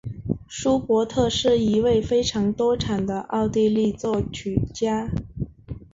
[0.47, 5.11] 舒伯特是一位非常多产的奥地利作曲家。